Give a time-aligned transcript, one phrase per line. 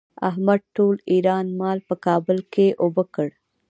[0.29, 3.29] احمد ټول ايران مال په کابل کې اوبه کړ.